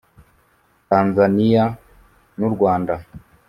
Tanzania 0.89 1.63
n’u 2.39 2.49
Rwanda 2.53 2.93